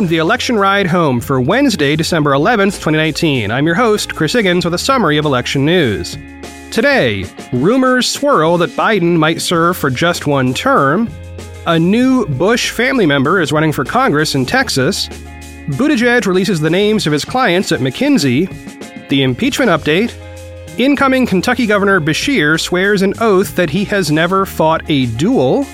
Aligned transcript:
welcome 0.00 0.08
to 0.08 0.16
the 0.16 0.18
election 0.18 0.56
ride 0.56 0.86
home 0.86 1.20
for 1.20 1.42
Wednesday, 1.42 1.94
December 1.94 2.30
11th, 2.30 2.78
2019. 2.80 3.50
I'm 3.50 3.66
your 3.66 3.74
host, 3.74 4.14
Chris 4.14 4.32
Higgins, 4.32 4.64
with 4.64 4.72
a 4.72 4.78
summary 4.78 5.18
of 5.18 5.26
election 5.26 5.66
news. 5.66 6.16
Today, 6.70 7.26
rumors 7.52 8.08
swirl 8.08 8.56
that 8.56 8.70
Biden 8.70 9.18
might 9.18 9.42
serve 9.42 9.76
for 9.76 9.90
just 9.90 10.26
one 10.26 10.54
term. 10.54 11.10
A 11.66 11.78
new 11.78 12.24
Bush 12.24 12.70
family 12.70 13.04
member 13.04 13.42
is 13.42 13.52
running 13.52 13.72
for 13.72 13.84
Congress 13.84 14.34
in 14.34 14.46
Texas. 14.46 15.06
Buttigieg 15.76 16.24
releases 16.24 16.60
the 16.60 16.70
names 16.70 17.06
of 17.06 17.12
his 17.12 17.26
clients 17.26 17.70
at 17.70 17.80
McKinsey. 17.80 18.48
The 19.10 19.22
impeachment 19.22 19.70
update. 19.70 20.14
Incoming 20.78 21.26
Kentucky 21.26 21.66
Governor 21.66 22.00
Beshear 22.00 22.58
swears 22.58 23.02
an 23.02 23.12
oath 23.20 23.54
that 23.56 23.68
he 23.68 23.84
has 23.84 24.10
never 24.10 24.46
fought 24.46 24.80
a 24.88 25.04
duel. 25.16 25.66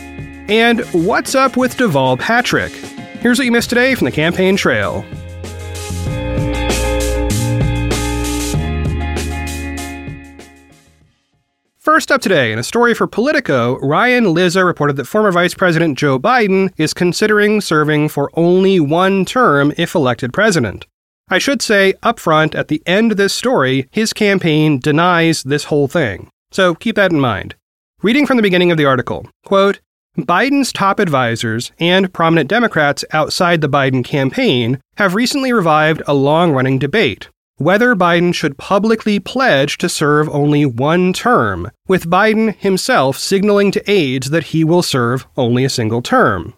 And 0.49 0.81
what's 0.87 1.37
up 1.37 1.57
with 1.57 1.77
Deval 1.77 2.19
Patrick? 2.19 2.73
Here's 3.27 3.41
what 3.41 3.45
you 3.45 3.51
missed 3.51 3.71
today 3.71 3.97
from 3.97 4.05
the 4.05 4.13
campaign 4.13 4.57
trail. 4.57 5.05
First 11.81 12.13
up 12.13 12.21
today, 12.21 12.53
in 12.53 12.61
a 12.61 12.63
story 12.63 12.95
for 12.95 13.09
Politico, 13.09 13.81
Ryan 13.81 14.33
Lizza 14.33 14.65
reported 14.65 14.95
that 14.95 15.07
former 15.07 15.33
Vice 15.33 15.55
President 15.55 15.99
Joe 15.99 16.21
Biden 16.21 16.73
is 16.77 16.95
considering 16.95 17.61
serving 17.61 18.11
for 18.11 18.31
only 18.35 18.79
one 18.79 19.25
term 19.25 19.73
if 19.77 19.97
elected 19.97 20.33
president. 20.33 20.87
I 21.29 21.39
should 21.39 21.61
say 21.61 21.95
up 22.05 22.21
front 22.21 22.55
at 22.55 22.69
the 22.69 22.81
end 22.87 23.11
of 23.11 23.19
this 23.19 23.35
story, 23.35 23.89
his 23.91 24.13
campaign 24.13 24.79
denies 24.79 25.43
this 25.43 25.65
whole 25.65 25.89
thing. 25.89 26.31
So 26.53 26.77
keep 26.77 26.95
that 26.95 27.11
in 27.11 27.19
mind. 27.19 27.57
Reading 28.05 28.25
from 28.25 28.37
the 28.37 28.43
beginning 28.45 28.71
of 28.71 28.79
the 28.79 28.85
article, 28.85 29.29
quote, 29.45 29.81
Biden's 30.17 30.73
top 30.73 30.99
advisors 30.99 31.73
and 31.79 32.13
prominent 32.13 32.49
Democrats 32.49 33.05
outside 33.13 33.61
the 33.61 33.69
Biden 33.69 34.05
campaign 34.05 34.81
have 34.97 35.15
recently 35.15 35.53
revived 35.53 36.03
a 36.07 36.15
long 36.15 36.53
running 36.53 36.79
debate 36.79 37.29
whether 37.59 37.95
Biden 37.95 38.35
should 38.35 38.59
publicly 38.59 39.19
pledge 39.19 39.79
to 39.79 39.89
serve 39.89 40.29
only 40.29 40.67
one 40.67 41.13
term, 41.13 41.71
with 41.89 42.11
Biden 42.11 42.55
himself 42.57 43.17
signaling 43.17 43.71
to 43.73 43.91
aides 43.91 44.31
that 44.31 44.45
he 44.45 44.63
will 44.63 44.83
serve 44.83 45.27
only 45.37 45.65
a 45.65 45.71
single 45.71 46.03
term. 46.03 46.55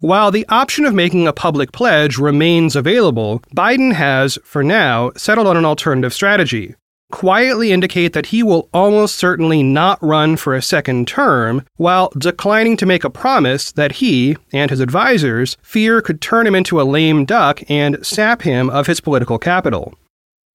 While 0.00 0.30
the 0.30 0.46
option 0.50 0.84
of 0.84 0.92
making 0.92 1.26
a 1.26 1.32
public 1.32 1.72
pledge 1.72 2.18
remains 2.18 2.76
available, 2.76 3.40
Biden 3.56 3.94
has, 3.94 4.38
for 4.44 4.62
now, 4.62 5.12
settled 5.16 5.46
on 5.46 5.56
an 5.56 5.64
alternative 5.64 6.12
strategy. 6.12 6.74
Quietly 7.12 7.70
indicate 7.70 8.12
that 8.12 8.26
he 8.26 8.42
will 8.42 8.68
almost 8.72 9.14
certainly 9.16 9.62
not 9.62 10.02
run 10.02 10.36
for 10.36 10.54
a 10.54 10.62
second 10.62 11.06
term, 11.06 11.64
while 11.76 12.10
declining 12.18 12.76
to 12.78 12.86
make 12.86 13.04
a 13.04 13.10
promise 13.10 13.70
that 13.72 13.92
he 13.92 14.36
and 14.52 14.70
his 14.70 14.80
advisers 14.80 15.56
fear 15.62 16.00
could 16.00 16.20
turn 16.20 16.46
him 16.46 16.54
into 16.54 16.80
a 16.80 16.82
lame 16.82 17.24
duck 17.24 17.62
and 17.68 18.04
sap 18.04 18.42
him 18.42 18.68
of 18.70 18.86
his 18.86 19.00
political 19.00 19.38
capital. 19.38 19.94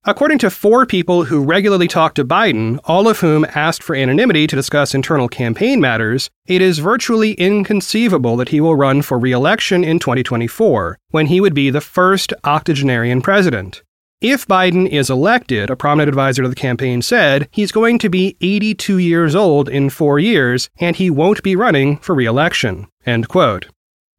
According 0.05 0.39
to 0.39 0.49
four 0.49 0.85
people 0.85 1.25
who 1.25 1.43
regularly 1.43 1.87
talk 1.87 2.15
to 2.15 2.23
Biden, 2.23 2.79
all 2.85 3.09
of 3.09 3.19
whom 3.19 3.45
asked 3.53 3.83
for 3.83 3.95
anonymity 3.95 4.47
to 4.47 4.55
discuss 4.55 4.95
internal 4.95 5.27
campaign 5.27 5.81
matters, 5.81 6.29
it 6.47 6.61
is 6.61 6.79
virtually 6.79 7.33
inconceivable 7.33 8.37
that 8.37 8.49
he 8.49 8.61
will 8.61 8.77
run 8.77 9.01
for 9.01 9.19
re 9.19 9.33
election 9.33 9.83
in 9.83 9.99
2024, 9.99 10.97
when 11.11 11.27
he 11.27 11.41
would 11.41 11.53
be 11.53 11.69
the 11.69 11.81
first 11.81 12.33
octogenarian 12.45 13.21
president. 13.21 13.83
If 14.21 14.45
Biden 14.45 14.85
is 14.85 15.09
elected, 15.09 15.69
a 15.69 15.77
prominent 15.77 16.09
advisor 16.09 16.43
to 16.43 16.49
the 16.49 16.55
campaign 16.55 17.01
said, 17.01 17.47
he's 17.51 17.71
going 17.71 17.99
to 17.99 18.09
be 18.09 18.35
82 18.41 18.97
years 18.97 19.33
old 19.33 19.69
in 19.69 19.89
four 19.89 20.19
years, 20.19 20.69
and 20.77 20.97
he 20.97 21.09
won't 21.09 21.41
be 21.41 21.55
running 21.55 21.95
for 21.99 22.13
re 22.13 22.25
election. 22.25 22.87
End 23.05 23.29
quote. 23.29 23.67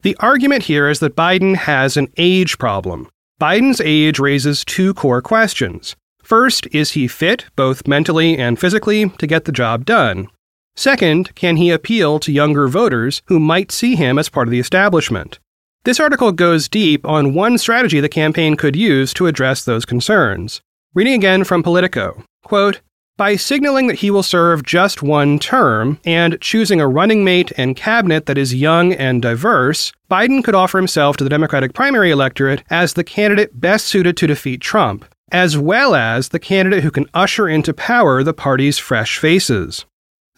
The 0.01 0.16
argument 0.21 0.62
here 0.62 0.89
is 0.89 1.00
that 1.00 1.16
Biden 1.16 1.55
has 1.55 1.99
an 1.99 2.10
age 2.16 2.56
problem. 2.56 3.10
Biden's 3.39 3.83
age 3.83 4.19
raises 4.19 4.65
two 4.65 4.94
core 4.94 5.21
questions. 5.21 5.97
First, 6.22 6.66
is 6.72 6.93
he 6.93 7.06
fit, 7.06 7.44
both 7.55 7.87
mentally 7.87 8.39
and 8.39 8.59
physically, 8.59 9.10
to 9.10 9.27
get 9.27 9.44
the 9.44 9.53
job 9.53 9.84
done? 9.84 10.28
Second, 10.77 11.34
can 11.34 11.56
he 11.56 11.71
appeal 11.71 12.19
to 12.21 12.33
younger 12.33 12.69
voters 12.69 13.21
who 13.27 13.39
might 13.39 13.71
see 13.71 13.97
him 13.97 14.19
as 14.19 14.31
part 14.31 14.49
of 14.49 14.53
the 14.53 14.60
establishment? 14.60 15.39
This 15.84 15.98
article 15.98 16.30
goes 16.32 16.68
deep 16.68 17.06
on 17.06 17.32
one 17.32 17.56
strategy 17.56 18.00
the 18.00 18.08
campaign 18.08 18.54
could 18.54 18.76
use 18.76 19.14
to 19.14 19.26
address 19.26 19.64
those 19.64 19.86
concerns. 19.86 20.60
Reading 20.94 21.14
again 21.14 21.44
from 21.44 21.62
Politico 21.62 22.22
quote, 22.50 22.80
by 23.16 23.36
signaling 23.36 23.86
that 23.86 24.00
he 24.00 24.10
will 24.10 24.22
serve 24.22 24.64
just 24.64 25.02
one 25.02 25.38
term 25.38 26.00
and 26.04 26.41
choosing 26.41 26.80
a 26.80 26.88
running 26.88 27.22
mate 27.22 27.52
and 27.56 27.76
cabinet 27.76 28.26
that 28.26 28.36
is 28.36 28.54
young 28.54 28.92
and 28.92 29.22
diverse, 29.22 29.92
Biden 30.10 30.42
could 30.42 30.54
offer 30.54 30.78
himself 30.78 31.16
to 31.16 31.24
the 31.24 31.30
Democratic 31.30 31.72
primary 31.72 32.10
electorate 32.10 32.64
as 32.70 32.94
the 32.94 33.04
candidate 33.04 33.60
best 33.60 33.86
suited 33.86 34.16
to 34.16 34.26
defeat 34.26 34.60
Trump, 34.60 35.04
as 35.30 35.56
well 35.56 35.94
as 35.94 36.30
the 36.30 36.38
candidate 36.38 36.82
who 36.82 36.91
can 36.91 37.06
usher 37.14 37.48
into 37.48 37.72
power 37.72 38.22
the 38.22 38.34
party's 38.34 38.78
fresh 38.78 39.18
faces. 39.18 39.84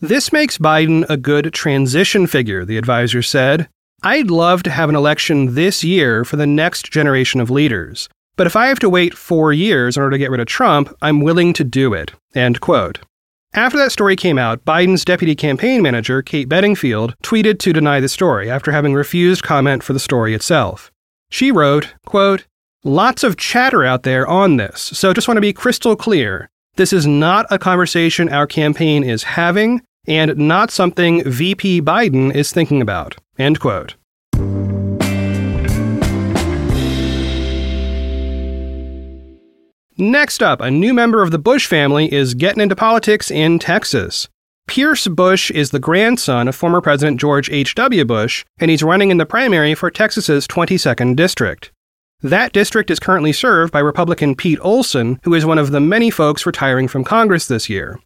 This 0.00 0.32
makes 0.32 0.58
Biden 0.58 1.06
a 1.08 1.16
good 1.16 1.54
transition 1.54 2.26
figure, 2.26 2.64
the 2.64 2.76
advisor 2.76 3.22
said. 3.22 3.68
I'd 4.04 4.32
love 4.32 4.64
to 4.64 4.70
have 4.70 4.88
an 4.88 4.96
election 4.96 5.54
this 5.54 5.84
year 5.84 6.24
for 6.24 6.34
the 6.34 6.46
next 6.46 6.90
generation 6.90 7.40
of 7.40 7.50
leaders. 7.50 8.08
But 8.34 8.48
if 8.48 8.56
I 8.56 8.66
have 8.66 8.80
to 8.80 8.90
wait 8.90 9.14
four 9.14 9.52
years 9.52 9.96
in 9.96 10.02
order 10.02 10.14
to 10.14 10.18
get 10.18 10.30
rid 10.30 10.40
of 10.40 10.48
Trump, 10.48 10.92
I'm 11.00 11.20
willing 11.20 11.52
to 11.52 11.62
do 11.62 11.94
it. 11.94 12.10
End 12.34 12.60
quote. 12.60 12.98
After 13.54 13.78
that 13.78 13.92
story 13.92 14.16
came 14.16 14.38
out, 14.38 14.64
Biden's 14.64 15.04
deputy 15.04 15.36
campaign 15.36 15.82
manager, 15.82 16.20
Kate 16.20 16.48
Bedingfield, 16.48 17.14
tweeted 17.22 17.60
to 17.60 17.72
deny 17.72 18.00
the 18.00 18.08
story 18.08 18.50
after 18.50 18.72
having 18.72 18.92
refused 18.92 19.44
comment 19.44 19.84
for 19.84 19.92
the 19.92 20.00
story 20.00 20.34
itself. 20.34 20.90
She 21.30 21.52
wrote, 21.52 21.94
quote, 22.04 22.46
Lots 22.82 23.22
of 23.22 23.36
chatter 23.36 23.84
out 23.84 24.02
there 24.02 24.26
on 24.26 24.56
this, 24.56 24.80
so 24.80 25.12
just 25.12 25.28
want 25.28 25.36
to 25.36 25.42
be 25.42 25.52
crystal 25.52 25.94
clear. 25.94 26.50
This 26.74 26.92
is 26.92 27.06
not 27.06 27.46
a 27.50 27.58
conversation 27.58 28.28
our 28.28 28.48
campaign 28.48 29.04
is 29.04 29.22
having, 29.22 29.82
and 30.06 30.36
not 30.36 30.70
something 30.70 31.22
VP 31.24 31.82
Biden 31.82 32.34
is 32.34 32.52
thinking 32.52 32.82
about. 32.82 33.16
End 33.38 33.60
quote. 33.60 33.96
Next 39.98 40.42
up, 40.42 40.60
a 40.60 40.70
new 40.70 40.94
member 40.94 41.22
of 41.22 41.30
the 41.30 41.38
Bush 41.38 41.66
family 41.66 42.12
is 42.12 42.34
getting 42.34 42.62
into 42.62 42.74
politics 42.74 43.30
in 43.30 43.58
Texas. 43.58 44.28
Pierce 44.66 45.06
Bush 45.06 45.50
is 45.50 45.70
the 45.70 45.78
grandson 45.78 46.48
of 46.48 46.56
former 46.56 46.80
President 46.80 47.20
George 47.20 47.50
H.W. 47.50 48.04
Bush, 48.04 48.44
and 48.58 48.70
he's 48.70 48.82
running 48.82 49.10
in 49.10 49.18
the 49.18 49.26
primary 49.26 49.74
for 49.74 49.90
Texas's 49.90 50.48
22nd 50.48 51.14
district. 51.14 51.72
That 52.22 52.52
district 52.52 52.90
is 52.90 53.00
currently 53.00 53.32
served 53.32 53.72
by 53.72 53.80
Republican 53.80 54.34
Pete 54.34 54.58
Olson, 54.62 55.20
who 55.24 55.34
is 55.34 55.44
one 55.44 55.58
of 55.58 55.72
the 55.72 55.80
many 55.80 56.10
folks 56.10 56.46
retiring 56.46 56.88
from 56.88 57.04
Congress 57.04 57.46
this 57.46 57.68
year. 57.68 57.98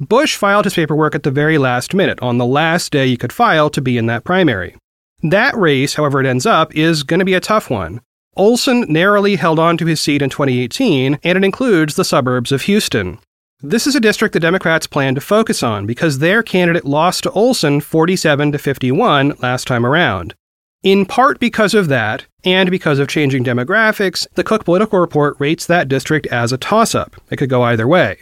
Bush 0.00 0.36
filed 0.36 0.64
his 0.64 0.74
paperwork 0.74 1.14
at 1.14 1.22
the 1.22 1.30
very 1.30 1.56
last 1.56 1.94
minute, 1.94 2.18
on 2.20 2.38
the 2.38 2.46
last 2.46 2.90
day 2.90 3.06
you 3.06 3.16
could 3.16 3.32
file 3.32 3.70
to 3.70 3.80
be 3.80 3.96
in 3.96 4.06
that 4.06 4.24
primary. 4.24 4.76
That 5.22 5.56
race, 5.56 5.94
however 5.94 6.20
it 6.20 6.26
ends 6.26 6.46
up, 6.46 6.74
is 6.74 7.04
going 7.04 7.20
to 7.20 7.24
be 7.24 7.34
a 7.34 7.40
tough 7.40 7.70
one. 7.70 8.00
Olson 8.36 8.84
narrowly 8.88 9.36
held 9.36 9.60
on 9.60 9.76
to 9.76 9.86
his 9.86 10.00
seat 10.00 10.20
in 10.20 10.30
2018, 10.30 11.20
and 11.22 11.38
it 11.38 11.44
includes 11.44 11.94
the 11.94 12.04
suburbs 12.04 12.50
of 12.50 12.62
Houston. 12.62 13.18
This 13.62 13.86
is 13.86 13.94
a 13.94 14.00
district 14.00 14.32
the 14.32 14.40
Democrats 14.40 14.88
plan 14.88 15.14
to 15.14 15.20
focus 15.20 15.62
on 15.62 15.86
because 15.86 16.18
their 16.18 16.42
candidate 16.42 16.84
lost 16.84 17.22
to 17.22 17.30
Olson 17.30 17.80
47 17.80 18.50
to 18.50 18.58
51 18.58 19.36
last 19.40 19.68
time 19.68 19.86
around. 19.86 20.34
In 20.82 21.06
part 21.06 21.38
because 21.38 21.72
of 21.72 21.86
that, 21.88 22.26
and 22.44 22.70
because 22.70 22.98
of 22.98 23.08
changing 23.08 23.44
demographics, 23.44 24.26
the 24.34 24.44
Cook 24.44 24.64
Political 24.64 24.98
Report 24.98 25.36
rates 25.38 25.66
that 25.66 25.88
district 25.88 26.26
as 26.26 26.52
a 26.52 26.58
toss 26.58 26.94
up. 26.94 27.14
It 27.30 27.36
could 27.36 27.48
go 27.48 27.62
either 27.62 27.86
way. 27.88 28.18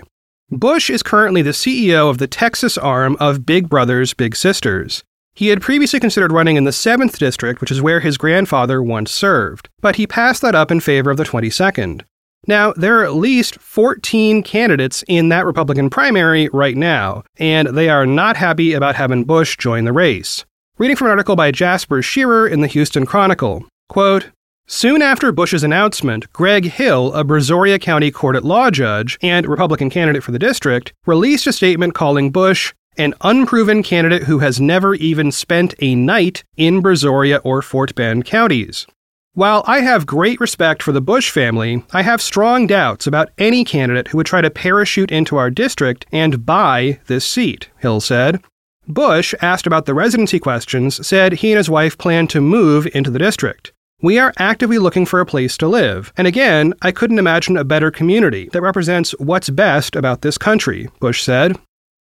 Bush 0.52 0.90
is 0.90 1.02
currently 1.02 1.40
the 1.40 1.52
CEO 1.52 2.10
of 2.10 2.18
the 2.18 2.26
Texas 2.26 2.76
arm 2.76 3.16
of 3.18 3.46
Big 3.46 3.70
Brothers 3.70 4.12
Big 4.12 4.36
Sisters. 4.36 5.02
He 5.34 5.48
had 5.48 5.62
previously 5.62 5.98
considered 5.98 6.30
running 6.30 6.56
in 6.56 6.64
the 6.64 6.72
7th 6.72 7.16
District, 7.16 7.58
which 7.62 7.70
is 7.70 7.80
where 7.80 8.00
his 8.00 8.18
grandfather 8.18 8.82
once 8.82 9.10
served, 9.10 9.70
but 9.80 9.96
he 9.96 10.06
passed 10.06 10.42
that 10.42 10.54
up 10.54 10.70
in 10.70 10.80
favor 10.80 11.10
of 11.10 11.16
the 11.16 11.24
22nd. 11.24 12.02
Now, 12.46 12.74
there 12.74 13.00
are 13.00 13.04
at 13.06 13.14
least 13.14 13.60
14 13.60 14.42
candidates 14.42 15.02
in 15.08 15.30
that 15.30 15.46
Republican 15.46 15.88
primary 15.88 16.50
right 16.52 16.76
now, 16.76 17.22
and 17.38 17.68
they 17.68 17.88
are 17.88 18.04
not 18.04 18.36
happy 18.36 18.74
about 18.74 18.94
having 18.94 19.24
Bush 19.24 19.56
join 19.56 19.86
the 19.86 19.92
race. 19.92 20.44
Reading 20.76 20.96
from 20.96 21.06
an 21.06 21.12
article 21.12 21.34
by 21.34 21.50
Jasper 21.50 22.02
Scherer 22.02 22.46
in 22.46 22.60
the 22.60 22.66
Houston 22.66 23.06
Chronicle, 23.06 23.64
quote, 23.88 24.28
Soon 24.66 25.02
after 25.02 25.32
Bush's 25.32 25.64
announcement, 25.64 26.32
Greg 26.32 26.64
Hill, 26.64 27.12
a 27.14 27.24
Brazoria 27.24 27.80
County 27.80 28.10
Court 28.10 28.36
at 28.36 28.44
Law 28.44 28.70
judge 28.70 29.18
and 29.20 29.46
Republican 29.46 29.90
candidate 29.90 30.22
for 30.22 30.32
the 30.32 30.38
district, 30.38 30.92
released 31.04 31.46
a 31.46 31.52
statement 31.52 31.94
calling 31.94 32.30
Bush 32.30 32.72
an 32.96 33.14
unproven 33.22 33.82
candidate 33.82 34.24
who 34.24 34.38
has 34.38 34.60
never 34.60 34.94
even 34.94 35.32
spent 35.32 35.74
a 35.80 35.94
night 35.94 36.44
in 36.56 36.82
Brazoria 36.82 37.40
or 37.44 37.62
Fort 37.62 37.94
Bend 37.94 38.24
counties. 38.24 38.86
While 39.34 39.64
I 39.66 39.80
have 39.80 40.06
great 40.06 40.40
respect 40.40 40.82
for 40.82 40.92
the 40.92 41.00
Bush 41.00 41.30
family, 41.30 41.84
I 41.92 42.02
have 42.02 42.20
strong 42.20 42.66
doubts 42.66 43.06
about 43.06 43.30
any 43.38 43.64
candidate 43.64 44.08
who 44.08 44.18
would 44.18 44.26
try 44.26 44.42
to 44.42 44.50
parachute 44.50 45.10
into 45.10 45.38
our 45.38 45.50
district 45.50 46.04
and 46.12 46.44
buy 46.44 47.00
this 47.06 47.24
seat, 47.24 47.70
Hill 47.78 48.00
said. 48.00 48.42
Bush, 48.86 49.34
asked 49.40 49.66
about 49.66 49.86
the 49.86 49.94
residency 49.94 50.38
questions, 50.38 51.06
said 51.06 51.34
he 51.34 51.52
and 51.52 51.56
his 51.56 51.70
wife 51.70 51.96
plan 51.96 52.26
to 52.28 52.40
move 52.40 52.86
into 52.94 53.10
the 53.10 53.18
district. 53.18 53.72
We 54.02 54.18
are 54.18 54.34
actively 54.36 54.78
looking 54.78 55.06
for 55.06 55.20
a 55.20 55.26
place 55.26 55.56
to 55.58 55.68
live. 55.68 56.12
And 56.16 56.26
again, 56.26 56.74
I 56.82 56.90
couldn't 56.90 57.20
imagine 57.20 57.56
a 57.56 57.62
better 57.62 57.92
community 57.92 58.48
that 58.52 58.60
represents 58.60 59.12
what's 59.20 59.48
best 59.48 59.94
about 59.94 60.22
this 60.22 60.36
country, 60.36 60.88
Bush 60.98 61.22
said. 61.22 61.56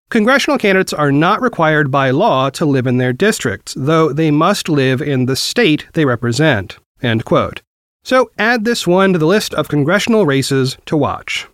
Congressional 0.09 0.57
candidates 0.57 0.95
are 0.95 1.13
not 1.13 1.43
required 1.43 1.91
by 1.91 2.11
law 2.11 2.49
to 2.51 2.65
live 2.65 2.87
in 2.87 2.97
their 2.97 3.13
districts, 3.13 3.75
though 3.77 4.15
they 4.15 4.31
must 4.31 4.71
live 4.71 5.03
in 5.03 5.27
the 5.27 5.37
state 5.37 5.89
they 5.93 6.07
represent. 6.07 6.79
End 7.03 7.27
quote. 7.27 7.61
So 8.03 8.31
add 8.39 8.65
this 8.65 8.87
one 8.87 9.13
to 9.13 9.19
the 9.19 9.27
list 9.27 9.53
of 9.53 9.69
congressional 9.69 10.25
races 10.25 10.79
to 10.87 10.97
watch. 10.97 11.49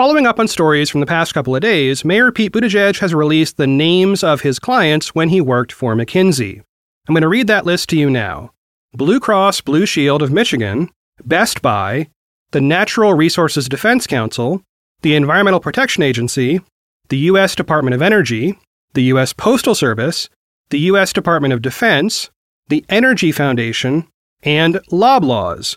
Following 0.00 0.26
up 0.26 0.40
on 0.40 0.48
stories 0.48 0.88
from 0.88 1.00
the 1.00 1.06
past 1.06 1.34
couple 1.34 1.54
of 1.54 1.60
days, 1.60 2.06
Mayor 2.06 2.32
Pete 2.32 2.52
Buttigieg 2.52 3.00
has 3.00 3.12
released 3.12 3.58
the 3.58 3.66
names 3.66 4.24
of 4.24 4.40
his 4.40 4.58
clients 4.58 5.14
when 5.14 5.28
he 5.28 5.42
worked 5.42 5.72
for 5.72 5.94
McKinsey. 5.94 6.62
I'm 7.06 7.14
going 7.14 7.20
to 7.20 7.28
read 7.28 7.48
that 7.48 7.66
list 7.66 7.90
to 7.90 7.98
you 7.98 8.08
now 8.08 8.50
Blue 8.94 9.20
Cross 9.20 9.60
Blue 9.60 9.84
Shield 9.84 10.22
of 10.22 10.32
Michigan, 10.32 10.88
Best 11.26 11.60
Buy, 11.60 12.08
the 12.52 12.62
Natural 12.62 13.12
Resources 13.12 13.68
Defense 13.68 14.06
Council, 14.06 14.62
the 15.02 15.14
Environmental 15.14 15.60
Protection 15.60 16.02
Agency, 16.02 16.62
the 17.10 17.18
U.S. 17.18 17.54
Department 17.54 17.92
of 17.92 18.00
Energy, 18.00 18.58
the 18.94 19.02
U.S. 19.02 19.34
Postal 19.34 19.74
Service, 19.74 20.30
the 20.70 20.78
U.S. 20.78 21.12
Department 21.12 21.52
of 21.52 21.60
Defense, 21.60 22.30
the 22.68 22.86
Energy 22.88 23.32
Foundation, 23.32 24.08
and 24.42 24.76
Loblaws. 24.90 25.76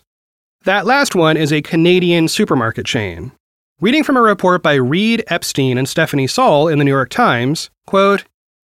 That 0.62 0.86
last 0.86 1.14
one 1.14 1.36
is 1.36 1.52
a 1.52 1.60
Canadian 1.60 2.28
supermarket 2.28 2.86
chain. 2.86 3.30
Reading 3.84 4.02
from 4.02 4.16
a 4.16 4.22
report 4.22 4.62
by 4.62 4.76
Reid 4.76 5.24
Epstein 5.26 5.76
and 5.76 5.86
Stephanie 5.86 6.26
Saul 6.26 6.68
in 6.68 6.78
the 6.78 6.86
New 6.86 6.90
York 6.90 7.10
Times, 7.10 7.68
quote, 7.86 8.24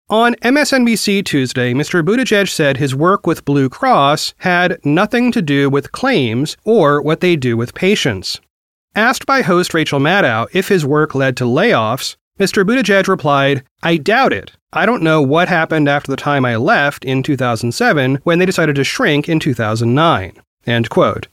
on 0.09 0.37
MSNBC 0.37 1.25
Tuesday, 1.25 1.75
Mr. 1.75 2.05
Buttigieg 2.05 2.49
said 2.49 2.77
his 2.77 2.95
work 2.95 3.27
with 3.27 3.45
Blue 3.45 3.69
Cross 3.69 4.35
had 4.39 4.79
nothing 4.85 5.33
to 5.33 5.43
do 5.43 5.69
with 5.69 5.91
claims 5.91 6.57
or 6.63 7.03
what 7.03 7.19
they 7.21 7.35
do 7.35 7.57
with 7.57 7.75
patients. 7.75 8.41
Asked 8.95 9.27
by 9.27 9.43
host 9.43 9.75
Rachel 9.75 9.99
Maddow 9.99 10.47
if 10.53 10.69
his 10.69 10.87
work 10.87 11.17
led 11.17 11.37
to 11.39 11.45
layoffs, 11.45 12.15
Mr. 12.39 12.65
Buttigieg 12.65 13.09
replied, 13.09 13.65
I 13.83 13.97
doubt 13.97 14.33
it. 14.33 14.53
I 14.73 14.87
don't 14.87 15.03
know 15.03 15.21
what 15.21 15.49
happened 15.49 15.89
after 15.89 16.13
the 16.13 16.17
time 16.17 16.45
I 16.45 16.55
left 16.55 17.05
in 17.05 17.25
2007 17.25 18.21
when 18.23 18.39
they 18.39 18.47
decided 18.47 18.77
to 18.77 18.85
shrink 18.85 19.29
in 19.29 19.41
2009. 19.41 20.41
End 20.65 20.89
quote. 20.91 21.27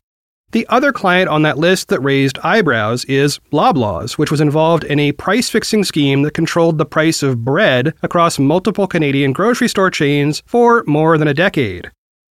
The 0.52 0.66
other 0.70 0.94
client 0.94 1.28
on 1.28 1.42
that 1.42 1.58
list 1.58 1.90
that 1.90 2.00
raised 2.00 2.40
eyebrows 2.40 3.04
is 3.06 3.40
Loblaws, 3.52 4.14
which 4.14 4.32
was 4.32 4.40
involved 4.40 4.84
in 4.84 5.00
a 5.00 5.12
price 5.12 5.50
fixing 5.50 5.84
scheme 5.84 6.22
that 6.22 6.34
controlled 6.34 6.78
the 6.78 6.86
price 6.86 7.22
of 7.24 7.44
bread 7.44 7.94
across 8.02 8.40
multiple 8.40 8.88
Canadian 8.88 9.34
grocery 9.34 9.68
store 9.68 9.92
chains 9.92 10.42
for 10.46 10.84
more 10.88 11.18
than 11.18 11.28
a 11.28 11.34
decade. 11.34 11.92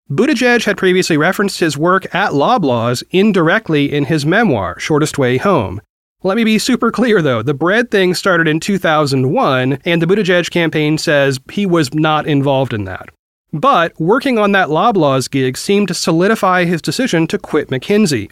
Buttigieg 0.09 0.65
had 0.65 0.77
previously 0.77 1.17
referenced 1.17 1.59
his 1.59 1.77
work 1.77 2.13
at 2.13 2.31
Loblaws 2.31 3.03
indirectly 3.11 3.91
in 3.91 4.05
his 4.05 4.25
memoir, 4.25 4.79
Shortest 4.79 5.17
Way 5.17 5.37
Home. 5.37 5.81
Let 6.23 6.37
me 6.37 6.43
be 6.43 6.59
super 6.59 6.91
clear 6.91 7.21
though, 7.21 7.41
the 7.41 7.53
bread 7.53 7.91
thing 7.91 8.13
started 8.13 8.47
in 8.47 8.59
2001, 8.59 9.79
and 9.83 10.01
the 10.01 10.05
Buttigieg 10.05 10.49
campaign 10.51 10.97
says 10.97 11.39
he 11.51 11.65
was 11.65 11.93
not 11.93 12.27
involved 12.27 12.73
in 12.73 12.85
that. 12.85 13.09
But 13.53 13.99
working 13.99 14.39
on 14.39 14.51
that 14.53 14.69
Loblaws 14.69 15.29
gig 15.29 15.57
seemed 15.57 15.87
to 15.89 15.93
solidify 15.93 16.65
his 16.65 16.81
decision 16.81 17.27
to 17.27 17.37
quit 17.37 17.69
McKinsey. 17.69 18.31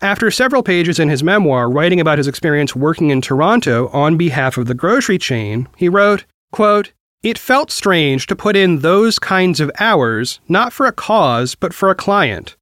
After 0.00 0.30
several 0.30 0.62
pages 0.62 0.98
in 0.98 1.10
his 1.10 1.22
memoir 1.22 1.70
writing 1.70 2.00
about 2.00 2.18
his 2.18 2.26
experience 2.26 2.74
working 2.74 3.10
in 3.10 3.20
Toronto 3.20 3.88
on 3.88 4.16
behalf 4.16 4.56
of 4.56 4.66
the 4.66 4.74
grocery 4.74 5.18
chain, 5.18 5.68
he 5.76 5.88
wrote, 5.88 6.24
quote, 6.50 6.92
It 7.22 7.38
felt 7.38 7.70
strange 7.70 8.26
to 8.26 8.36
put 8.36 8.56
in 8.56 8.78
those 8.78 9.18
kinds 9.18 9.60
of 9.60 9.70
hours, 9.78 10.40
not 10.48 10.72
for 10.72 10.86
a 10.86 10.92
cause, 10.92 11.54
but 11.54 11.74
for 11.74 11.90
a 11.90 11.94
client. 11.94 12.56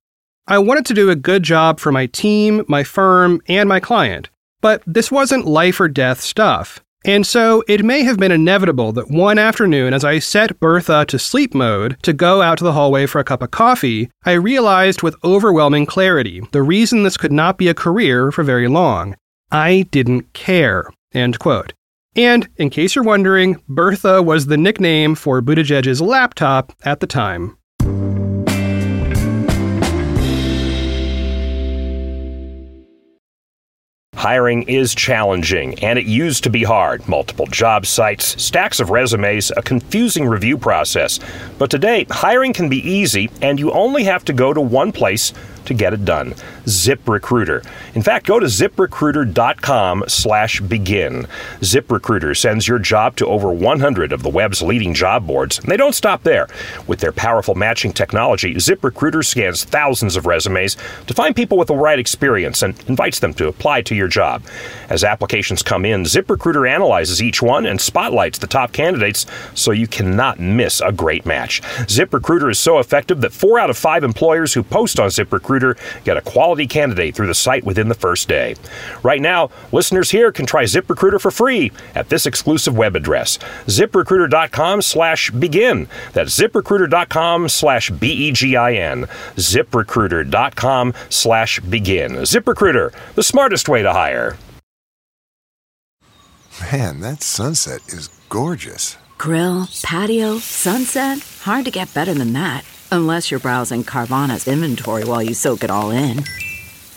I 0.49 0.59
wanted 0.59 0.87
to 0.87 0.95
do 0.95 1.09
a 1.09 1.17
good 1.17 1.45
job 1.45 1.79
for 1.79 1.93
my 1.93 2.07
team, 2.07 2.65
my 2.67 2.83
firm, 2.83 3.41
and 3.49 3.69
my 3.69 3.79
client, 3.79 4.29
but 4.61 4.83
this 4.87 5.11
wasn't 5.11 5.47
life 5.47 5.81
or 5.81 5.89
death 5.89 6.21
stuff. 6.21 6.82
And 7.05 7.27
so 7.27 7.65
it 7.67 7.85
may 7.85 8.03
have 8.05 8.19
been 8.19 8.31
inevitable 8.31 8.93
that 8.93 9.11
one 9.11 9.39
afternoon, 9.39 9.93
as 9.93 10.05
I 10.05 10.21
set 10.21 10.61
Bertha 10.61 11.05
to 11.07 11.19
sleep 11.19 11.53
mode 11.55 11.97
to 12.03 12.13
go 12.13 12.43
out 12.43 12.59
to 12.59 12.65
the 12.65 12.73
hallway 12.73 13.07
for 13.07 13.19
a 13.19 13.25
cup 13.25 13.43
of 13.43 13.51
coffee, 13.51 14.11
I 14.25 14.33
realized 14.33 15.03
with 15.03 15.17
overwhelming 15.25 15.87
clarity 15.87 16.43
the 16.53 16.63
reason 16.63 17.03
this 17.03 17.17
could 17.17 17.33
not 17.33 17.59
be 17.59 17.69
a 17.69 17.75
career 17.75 18.31
for 18.31 18.45
very 18.45 18.69
long. 18.69 19.17
I 19.51 19.87
didn't 19.91 20.33
care. 20.33 20.89
End 21.13 21.39
quote. 21.39 21.73
And 22.15 22.49
in 22.57 22.71
case 22.71 22.95
you're 22.95 23.05
wondering, 23.05 23.61
Bertha 23.69 24.23
was 24.23 24.47
the 24.47 24.57
nickname 24.57 25.15
for 25.15 25.41
Buttigieg's 25.41 26.01
laptop 26.01 26.73
at 26.85 27.01
the 27.01 27.07
time. 27.07 27.57
Hiring 34.23 34.63
is 34.69 34.95
challenging, 34.95 35.77
and 35.81 35.99
it 35.99 36.07
used 36.07 36.45
to 36.45 36.49
be 36.49 36.63
hard. 36.63 37.09
Multiple 37.09 37.47
job 37.47 37.87
sites, 37.87 38.41
stacks 38.41 38.79
of 38.79 38.91
resumes, 38.91 39.51
a 39.57 39.63
confusing 39.63 40.29
review 40.29 40.57
process. 40.57 41.19
But 41.59 41.73
today, 41.73 42.07
hiring 42.09 42.53
can 42.53 42.69
be 42.69 42.89
easy, 42.89 43.33
and 43.41 43.59
you 43.59 43.73
only 43.73 44.05
have 44.05 44.25
to 44.27 44.33
go 44.33 44.55
to 44.55 44.61
one 44.61 44.93
place 44.93 45.33
to 45.65 45.75
get 45.75 45.93
it 45.93 46.05
done. 46.05 46.37
ZipRecruiter. 46.65 47.67
In 47.95 48.03
fact, 48.03 48.27
go 48.27 48.39
to 48.39 48.47
ziprecruiter.com 48.47 50.05
slash 50.09 50.61
begin. 50.61 51.27
ZipRecruiter 51.61 52.37
sends 52.37 52.69
your 52.69 52.79
job 52.79 53.17
to 53.17 53.27
over 53.27 53.53
100 53.53 54.13
of 54.13 54.23
the 54.23 54.29
web's 54.29 54.63
leading 54.63 54.95
job 54.95 55.27
boards, 55.27 55.59
and 55.59 55.69
they 55.69 55.77
don't 55.77 55.95
stop 55.95 56.23
there. 56.23 56.49
With 56.87 57.01
their 57.01 57.13
powerful 57.13 57.55
matching 57.55 57.93
technology, 57.93 58.55
ZipRecruiter 58.55 59.25
scans 59.25 59.65
thousands 59.65 60.17
of 60.17 60.27
resumes 60.27 60.77
to 61.07 61.15
find 61.15 61.35
people 61.35 61.59
with 61.59 61.69
the 61.69 61.75
right 61.75 61.99
experience 61.99 62.63
and 62.63 62.79
invites 62.89 63.19
them 63.19 63.35
to 63.35 63.49
apply 63.49 63.83
to 63.83 63.95
your 63.95 64.09
job. 64.09 64.43
As 64.89 65.05
applications 65.05 65.63
come 65.63 65.85
in, 65.85 66.05
ZipRecruiter 66.05 66.69
analyzes 66.69 67.23
each 67.23 67.43
one 67.43 67.67
and 67.67 67.81
spotlights 67.81 68.39
the 68.39 68.47
top 68.47 68.73
candidates 68.73 69.27
so 69.55 69.71
you 69.71 69.87
cannot 69.87 70.39
miss 70.39 70.81
a 70.81 70.93
great 70.93 71.27
match. 71.27 71.63
ZipRecruiter 71.63 72.51
is 72.51 72.59
so 72.59 72.79
effective 72.79 73.21
that 73.21 73.33
four 73.33 73.59
out 73.59 73.71
of 73.71 73.79
five 73.79 74.05
employers 74.05 74.55
who 74.55 74.63
post 74.63 75.01
on 75.01 75.09
ZipRecruiter 75.09 75.79
get 76.05 76.17
a 76.17 76.21
quality 76.53 76.67
candidate 76.67 77.15
through 77.15 77.27
the 77.27 77.35
site 77.35 77.65
within 77.65 77.89
the 77.89 77.95
first 77.95 78.29
day. 78.29 78.55
Right 79.03 79.23
now, 79.23 79.49
listeners 79.73 80.11
here 80.11 80.31
can 80.31 80.45
try 80.45 80.65
ZipRecruiter 80.65 81.19
for 81.19 81.31
free 81.31 81.73
at 81.95 82.11
this 82.11 82.27
exclusive 82.27 82.77
web 82.77 82.95
address, 82.95 83.39
ziprecruiter.com 83.67 84.83
slash 84.83 85.31
begin. 85.31 85.89
That's 86.13 86.39
ziprecruiter.com 86.39 87.49
slash 87.49 87.91
B-E-G-I-N. 87.91 89.07
ziprecruiter.com 89.37 90.95
slash 91.09 91.61
begin. 91.61 92.13
ZipRecruiter, 92.13 92.93
the 93.15 93.23
smartest 93.23 93.71
way 93.71 93.83
to 93.83 93.93
hire. 93.93 94.37
Man, 96.71 97.01
that 97.01 97.23
sunset 97.23 97.81
is 97.89 98.09
gorgeous. 98.29 98.99
Grill, 99.17 99.69
patio, 99.83 100.37
sunset. 100.37 101.19
Hard 101.45 101.65
to 101.65 101.71
get 101.71 101.95
better 101.95 102.13
than 102.13 102.35
that. 102.35 102.67
Unless 102.91 103.31
you're 103.31 103.41
browsing 103.41 103.85
Carvana's 103.85 104.47
inventory 104.47 105.05
while 105.05 105.23
you 105.23 105.33
soak 105.33 105.65
it 105.65 105.71
all 105.71 105.91
in. 105.91 106.25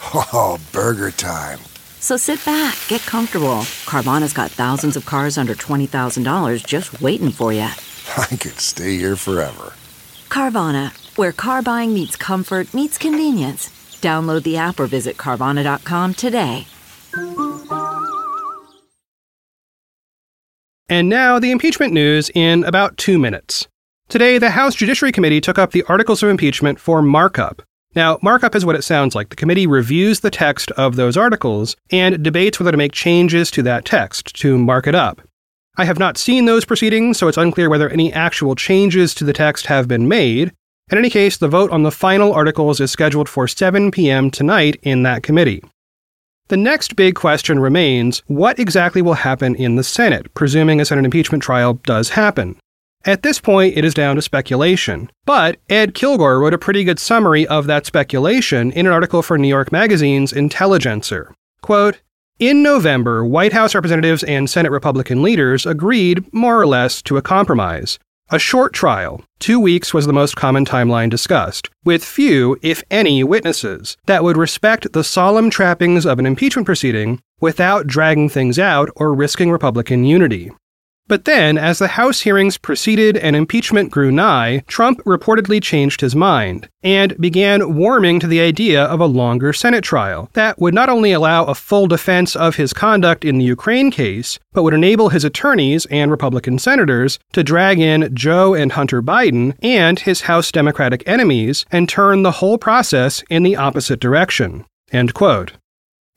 Oh, 0.33 0.59
burger 0.71 1.11
time. 1.11 1.59
So 1.99 2.17
sit 2.17 2.43
back, 2.45 2.77
get 2.87 3.01
comfortable. 3.01 3.65
Carvana's 3.85 4.33
got 4.33 4.51
thousands 4.51 4.95
of 4.95 5.05
cars 5.05 5.37
under 5.37 5.55
$20,000 5.55 6.65
just 6.65 7.01
waiting 7.01 7.31
for 7.31 7.51
you. 7.51 7.61
I 8.17 8.35
could 8.39 8.59
stay 8.59 8.97
here 8.97 9.15
forever. 9.15 9.73
Carvana, 10.29 10.91
where 11.17 11.31
car 11.31 11.61
buying 11.61 11.93
meets 11.93 12.15
comfort, 12.15 12.73
meets 12.73 12.97
convenience. 12.97 13.69
Download 14.01 14.43
the 14.43 14.57
app 14.57 14.79
or 14.79 14.85
visit 14.87 15.17
Carvana.com 15.17 16.13
today. 16.13 16.67
And 20.87 21.09
now 21.09 21.39
the 21.39 21.49
impeachment 21.51 21.93
news 21.93 22.29
in 22.35 22.63
about 22.63 22.97
two 22.97 23.17
minutes. 23.17 23.67
Today, 24.07 24.37
the 24.37 24.51
House 24.51 24.75
Judiciary 24.75 25.11
Committee 25.11 25.41
took 25.41 25.57
up 25.57 25.71
the 25.71 25.83
articles 25.89 26.21
of 26.21 26.29
impeachment 26.29 26.79
for 26.79 27.01
markup. 27.01 27.63
Now, 27.95 28.19
markup 28.21 28.55
is 28.55 28.65
what 28.65 28.75
it 28.75 28.83
sounds 28.83 29.15
like. 29.15 29.29
The 29.29 29.37
committee 29.37 29.67
reviews 29.67 30.19
the 30.19 30.29
text 30.29 30.69
of 30.71 30.97
those 30.97 31.15
articles 31.15 31.77
and 31.91 32.21
debates 32.21 32.59
whether 32.59 32.71
to 32.71 32.77
make 32.77 32.91
changes 32.91 33.49
to 33.51 33.63
that 33.63 33.85
text 33.85 34.35
to 34.41 34.57
mark 34.57 34.85
it 34.85 34.95
up. 34.95 35.21
I 35.77 35.85
have 35.85 35.99
not 35.99 36.17
seen 36.17 36.45
those 36.45 36.65
proceedings, 36.65 37.17
so 37.17 37.27
it's 37.27 37.37
unclear 37.37 37.69
whether 37.69 37.89
any 37.89 38.11
actual 38.11 38.55
changes 38.55 39.13
to 39.15 39.23
the 39.23 39.33
text 39.33 39.67
have 39.67 39.87
been 39.87 40.07
made. 40.07 40.51
In 40.91 40.97
any 40.97 41.09
case, 41.09 41.37
the 41.37 41.47
vote 41.47 41.71
on 41.71 41.83
the 41.83 41.91
final 41.91 42.33
articles 42.33 42.79
is 42.79 42.91
scheduled 42.91 43.29
for 43.29 43.47
7 43.47 43.91
p.m. 43.91 44.29
tonight 44.29 44.77
in 44.83 45.03
that 45.03 45.23
committee. 45.23 45.63
The 46.47 46.57
next 46.57 46.95
big 46.95 47.15
question 47.15 47.59
remains 47.59 48.21
what 48.27 48.59
exactly 48.59 49.01
will 49.01 49.15
happen 49.15 49.55
in 49.55 49.77
the 49.77 49.83
Senate, 49.83 50.31
presuming 50.33 50.79
a 50.79 50.85
Senate 50.85 51.05
impeachment 51.05 51.41
trial 51.41 51.75
does 51.85 52.09
happen? 52.09 52.57
At 53.05 53.21
this 53.21 53.39
point, 53.39 53.77
it 53.77 53.85
is 53.85 53.93
down 53.93 54.15
to 54.15 54.21
speculation. 54.23 55.11
But 55.25 55.59
Ed 55.69 55.93
Kilgore 55.93 56.39
wrote 56.39 56.55
a 56.55 56.57
pretty 56.57 56.83
good 56.83 56.97
summary 56.97 57.45
of 57.45 57.67
that 57.67 57.85
speculation 57.85 58.71
in 58.71 58.87
an 58.87 58.91
article 58.91 59.21
for 59.21 59.37
New 59.37 59.47
York 59.47 59.71
Magazine's 59.71 60.33
Intelligencer. 60.33 61.31
Quote, 61.61 62.01
In 62.39 62.63
November, 62.63 63.23
White 63.23 63.53
House 63.53 63.75
representatives 63.75 64.23
and 64.23 64.49
Senate 64.49 64.71
Republican 64.71 65.21
leaders 65.21 65.67
agreed, 65.67 66.33
more 66.33 66.59
or 66.59 66.65
less, 66.65 67.03
to 67.03 67.17
a 67.17 67.21
compromise. 67.21 67.99
A 68.31 68.39
short 68.39 68.73
trial, 68.73 69.23
two 69.37 69.59
weeks 69.59 69.93
was 69.93 70.07
the 70.07 70.13
most 70.13 70.35
common 70.35 70.65
timeline 70.65 71.11
discussed, 71.11 71.69
with 71.83 72.03
few, 72.03 72.57
if 72.63 72.83
any, 72.89 73.23
witnesses 73.23 73.97
that 74.07 74.23
would 74.23 74.35
respect 74.35 74.93
the 74.93 75.03
solemn 75.03 75.51
trappings 75.51 76.07
of 76.07 76.17
an 76.17 76.25
impeachment 76.25 76.65
proceeding 76.65 77.21
without 77.39 77.85
dragging 77.85 78.29
things 78.29 78.57
out 78.57 78.89
or 78.95 79.13
risking 79.13 79.51
Republican 79.51 80.05
unity. 80.05 80.49
But 81.07 81.25
then, 81.25 81.55
as 81.55 81.77
the 81.77 81.89
House 81.89 82.21
hearings 82.21 82.57
proceeded 82.57 83.15
and 83.15 83.35
impeachment 83.35 83.91
grew 83.91 84.11
nigh, 84.11 84.63
Trump 84.67 85.03
reportedly 85.03 85.61
changed 85.61 86.01
his 86.01 86.15
mind 86.15 86.67
and 86.81 87.15
began 87.21 87.75
warming 87.75 88.19
to 88.21 88.27
the 88.27 88.41
idea 88.41 88.83
of 88.83 88.99
a 88.99 89.05
longer 89.05 89.53
Senate 89.53 89.83
trial 89.83 90.31
that 90.33 90.59
would 90.59 90.73
not 90.73 90.89
only 90.89 91.11
allow 91.11 91.45
a 91.45 91.53
full 91.53 91.85
defense 91.85 92.35
of 92.35 92.55
his 92.55 92.73
conduct 92.73 93.23
in 93.23 93.37
the 93.37 93.45
Ukraine 93.45 93.91
case, 93.91 94.39
but 94.53 94.63
would 94.63 94.73
enable 94.73 95.09
his 95.09 95.23
attorneys 95.23 95.85
and 95.87 96.09
Republican 96.09 96.57
senators 96.57 97.19
to 97.33 97.43
drag 97.43 97.79
in 97.79 98.09
Joe 98.15 98.55
and 98.55 98.71
Hunter 98.71 99.03
Biden 99.03 99.55
and 99.61 99.99
his 99.99 100.21
House 100.21 100.51
Democratic 100.51 101.03
enemies 101.05 101.67
and 101.71 101.87
turn 101.87 102.23
the 102.23 102.31
whole 102.31 102.57
process 102.57 103.23
in 103.29 103.43
the 103.43 103.55
opposite 103.55 103.99
direction. 103.99 104.65
End 104.91 105.13
quote. 105.13 105.53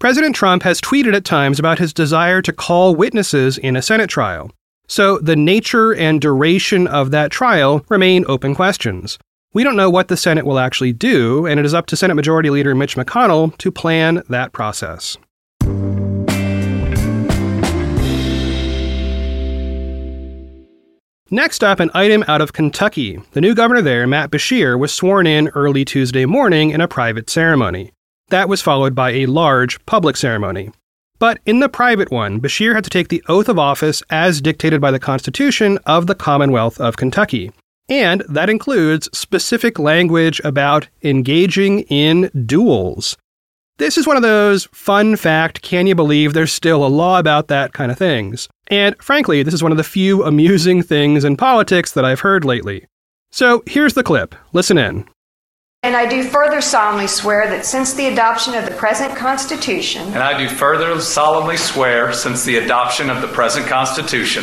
President 0.00 0.36
Trump 0.36 0.62
has 0.62 0.80
tweeted 0.80 1.12
at 1.12 1.24
times 1.24 1.58
about 1.58 1.80
his 1.80 1.92
desire 1.92 2.40
to 2.40 2.52
call 2.52 2.94
witnesses 2.94 3.58
in 3.58 3.74
a 3.74 3.82
Senate 3.82 4.08
trial, 4.08 4.48
so 4.88 5.18
the 5.18 5.36
nature 5.36 5.94
and 5.94 6.20
duration 6.20 6.86
of 6.86 7.10
that 7.12 7.30
trial 7.30 7.84
remain 7.88 8.24
open 8.26 8.54
questions. 8.54 9.18
We 9.54 9.62
don't 9.62 9.76
know 9.76 9.90
what 9.90 10.08
the 10.08 10.16
Senate 10.16 10.44
will 10.44 10.58
actually 10.58 10.92
do, 10.92 11.46
and 11.46 11.60
it 11.60 11.66
is 11.66 11.74
up 11.74 11.86
to 11.86 11.96
Senate 11.96 12.14
Majority 12.14 12.50
Leader 12.50 12.74
Mitch 12.74 12.96
McConnell 12.96 13.56
to 13.58 13.70
plan 13.70 14.22
that 14.28 14.52
process. 14.52 15.16
Next 21.30 21.62
up, 21.62 21.78
an 21.78 21.90
item 21.92 22.24
out 22.26 22.40
of 22.40 22.54
Kentucky. 22.54 23.20
The 23.32 23.42
new 23.42 23.54
governor 23.54 23.82
there, 23.82 24.06
Matt 24.06 24.30
Beshear, 24.30 24.78
was 24.78 24.94
sworn 24.94 25.26
in 25.26 25.48
early 25.48 25.84
Tuesday 25.84 26.24
morning 26.24 26.70
in 26.70 26.80
a 26.80 26.88
private 26.88 27.28
ceremony. 27.28 27.92
That 28.28 28.48
was 28.48 28.62
followed 28.62 28.94
by 28.94 29.10
a 29.10 29.26
large 29.26 29.84
public 29.84 30.16
ceremony. 30.16 30.70
But 31.18 31.40
in 31.46 31.60
the 31.60 31.68
private 31.68 32.10
one, 32.10 32.40
Beshear 32.40 32.74
had 32.74 32.84
to 32.84 32.90
take 32.90 33.08
the 33.08 33.22
oath 33.28 33.48
of 33.48 33.58
office 33.58 34.02
as 34.10 34.40
dictated 34.40 34.80
by 34.80 34.90
the 34.90 35.00
Constitution 35.00 35.78
of 35.84 36.06
the 36.06 36.14
Commonwealth 36.14 36.80
of 36.80 36.96
Kentucky. 36.96 37.50
And 37.88 38.22
that 38.28 38.50
includes 38.50 39.08
specific 39.16 39.78
language 39.78 40.40
about 40.44 40.88
engaging 41.02 41.80
in 41.82 42.30
duels. 42.46 43.16
This 43.78 43.96
is 43.96 44.06
one 44.06 44.16
of 44.16 44.22
those 44.22 44.66
fun 44.72 45.16
fact, 45.16 45.62
can 45.62 45.86
you 45.86 45.94
believe 45.94 46.34
there's 46.34 46.52
still 46.52 46.84
a 46.84 46.88
law 46.88 47.18
about 47.18 47.48
that 47.48 47.72
kind 47.72 47.90
of 47.90 47.98
things. 47.98 48.48
And 48.66 48.96
frankly, 49.00 49.42
this 49.42 49.54
is 49.54 49.62
one 49.62 49.72
of 49.72 49.78
the 49.78 49.84
few 49.84 50.24
amusing 50.24 50.82
things 50.82 51.24
in 51.24 51.36
politics 51.36 51.92
that 51.92 52.04
I've 52.04 52.20
heard 52.20 52.44
lately. 52.44 52.86
So 53.30 53.62
here's 53.66 53.94
the 53.94 54.02
clip. 54.02 54.34
Listen 54.52 54.78
in. 54.78 55.08
And 55.84 55.94
I 55.94 56.06
do 56.06 56.24
further 56.24 56.60
solemnly 56.60 57.06
swear 57.06 57.48
that 57.50 57.64
since 57.64 57.94
the 57.94 58.08
adoption 58.08 58.52
of 58.54 58.64
the 58.64 58.72
present 58.72 59.16
Constitution, 59.16 60.02
And 60.08 60.16
I 60.18 60.36
do 60.36 60.48
further 60.48 61.00
solemnly 61.00 61.56
swear, 61.56 62.12
since 62.12 62.44
the 62.44 62.56
adoption 62.56 63.08
of 63.08 63.22
the 63.22 63.28
present 63.28 63.68
Constitution, 63.68 64.42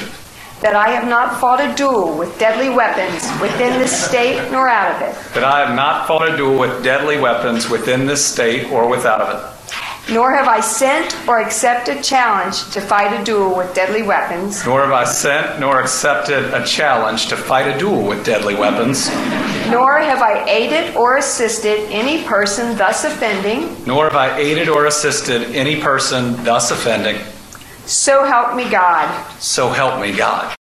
that 0.61 0.77
I 0.77 0.91
have 0.91 1.09
not 1.09 1.41
fought 1.41 1.59
a 1.59 1.75
duel 1.75 2.17
with 2.17 2.39
deadly 2.39 2.69
weapons 2.69 3.29
within 3.41 3.77
this 3.77 3.91
state 3.91 4.49
nor 4.49 4.69
out 4.69 4.95
of 4.95 5.01
it, 5.01 5.33
that 5.33 5.43
I 5.43 5.59
have 5.59 5.75
not 5.75 6.07
fought 6.07 6.27
a 6.27 6.37
duel 6.37 6.57
with 6.57 6.81
deadly 6.85 7.19
weapons 7.19 7.69
within 7.69 8.05
this 8.05 8.25
state 8.25 8.71
or 8.71 8.87
without 8.87 9.19
of 9.19 9.35
it, 9.35 9.54
nor 10.09 10.33
have 10.33 10.47
I 10.47 10.59
sent 10.59 11.15
or 11.27 11.39
accepted 11.39 12.03
challenge 12.03 12.69
to 12.71 12.81
fight 12.81 13.19
a 13.19 13.23
duel 13.23 13.55
with 13.57 13.73
deadly 13.73 14.03
weapons, 14.03 14.65
nor 14.65 14.81
have 14.81 14.91
I 14.91 15.03
sent 15.03 15.59
nor 15.59 15.81
accepted 15.81 16.53
a 16.53 16.63
challenge 16.65 17.27
to 17.27 17.37
fight 17.37 17.67
a 17.67 17.77
duel 17.77 18.07
with 18.07 18.23
deadly 18.25 18.55
weapons, 18.55 19.09
nor 19.69 19.99
have 19.99 20.21
I 20.21 20.47
aided 20.47 20.95
or 20.95 21.17
assisted 21.17 21.79
any 21.91 22.23
person 22.23 22.77
thus 22.77 23.03
offending, 23.03 23.75
nor 23.85 24.05
have 24.05 24.15
I 24.15 24.37
aided 24.37 24.69
or 24.69 24.85
assisted 24.85 25.41
any 25.55 25.81
person 25.81 26.35
thus 26.43 26.71
offending. 26.71 27.17
so 27.85 28.23
help 28.25 28.55
me 28.55 28.69
God. 28.69 29.07
So 29.39 29.69
help 29.69 29.99
me 30.01 30.15
God. 30.15 30.55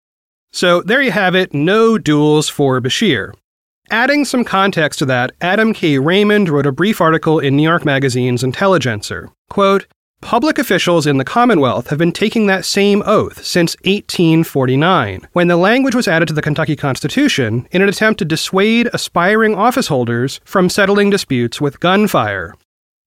So 0.51 0.81
there 0.81 1.01
you 1.01 1.11
have 1.11 1.35
it 1.35 1.53
no 1.53 1.97
duels 1.97 2.49
for 2.49 2.79
Beshear. 2.81 3.33
Adding 3.91 4.25
some 4.25 4.43
context 4.43 4.97
to 4.99 5.05
that, 5.05 5.33
Adam 5.41 5.71
K. 5.71 5.99
Raymond 5.99 6.49
wrote 6.49 6.65
a 6.65 6.71
brief 6.71 6.99
article 6.99 7.39
in 7.39 7.55
New 7.55 7.63
York 7.63 7.85
Magazine's 7.85 8.43
Intelligencer. 8.43 9.29
Quote, 9.49 9.85
Public 10.21 10.57
officials 10.57 11.05
in 11.05 11.17
the 11.17 11.23
Commonwealth 11.23 11.89
have 11.89 11.99
been 11.99 12.11
taking 12.11 12.47
that 12.47 12.65
same 12.65 13.03
oath 13.05 13.45
since 13.45 13.75
1849, 13.83 15.27
when 15.33 15.47
the 15.49 15.55
language 15.55 15.93
was 15.93 16.07
added 16.07 16.27
to 16.27 16.33
the 16.33 16.41
Kentucky 16.41 16.75
Constitution 16.75 17.67
in 17.69 17.83
an 17.83 17.89
attempt 17.89 18.17
to 18.19 18.25
dissuade 18.25 18.89
aspiring 18.91 19.53
officeholders 19.53 20.39
from 20.45 20.67
settling 20.67 21.11
disputes 21.11 21.61
with 21.61 21.79
gunfire. 21.79 22.55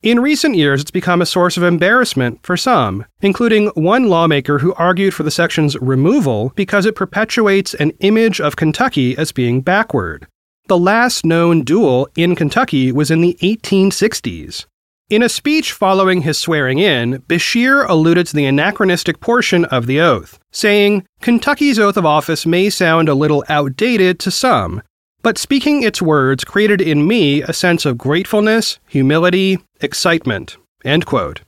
In 0.00 0.20
recent 0.20 0.54
years, 0.54 0.80
it's 0.80 0.92
become 0.92 1.20
a 1.20 1.26
source 1.26 1.56
of 1.56 1.64
embarrassment 1.64 2.38
for 2.44 2.56
some, 2.56 3.04
including 3.20 3.66
one 3.74 4.08
lawmaker 4.08 4.60
who 4.60 4.74
argued 4.74 5.12
for 5.12 5.24
the 5.24 5.32
section's 5.32 5.76
removal 5.80 6.52
because 6.54 6.86
it 6.86 6.94
perpetuates 6.94 7.74
an 7.74 7.90
image 7.98 8.40
of 8.40 8.54
Kentucky 8.54 9.18
as 9.18 9.32
being 9.32 9.60
backward. 9.60 10.28
The 10.68 10.76
last 10.76 11.24
known 11.24 11.62
duel 11.62 12.10
in 12.14 12.36
Kentucky 12.36 12.92
was 12.92 13.10
in 13.10 13.22
the 13.22 13.38
1860s. 13.40 14.66
In 15.08 15.22
a 15.22 15.28
speech 15.30 15.72
following 15.72 16.20
his 16.20 16.36
swearing 16.36 16.78
in, 16.78 17.22
Beshear 17.26 17.88
alluded 17.88 18.26
to 18.26 18.36
the 18.36 18.44
anachronistic 18.44 19.18
portion 19.18 19.64
of 19.64 19.86
the 19.86 19.98
oath, 19.98 20.38
saying, 20.52 21.06
Kentucky's 21.22 21.78
oath 21.78 21.96
of 21.96 22.04
office 22.04 22.44
may 22.44 22.68
sound 22.68 23.08
a 23.08 23.14
little 23.14 23.42
outdated 23.48 24.18
to 24.18 24.30
some, 24.30 24.82
but 25.22 25.38
speaking 25.38 25.82
its 25.82 26.02
words 26.02 26.44
created 26.44 26.82
in 26.82 27.08
me 27.08 27.40
a 27.40 27.54
sense 27.54 27.86
of 27.86 27.96
gratefulness, 27.96 28.78
humility, 28.88 29.60
excitement. 29.80 30.58
End 30.84 31.06
quote. 31.06 31.40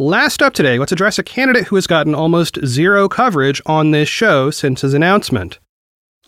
Last 0.00 0.42
up 0.42 0.54
today, 0.54 0.78
let's 0.78 0.92
address 0.92 1.18
a 1.18 1.24
candidate 1.24 1.66
who 1.66 1.74
has 1.74 1.88
gotten 1.88 2.14
almost 2.14 2.64
zero 2.64 3.08
coverage 3.08 3.60
on 3.66 3.90
this 3.90 4.08
show 4.08 4.48
since 4.48 4.82
his 4.82 4.94
announcement. 4.94 5.58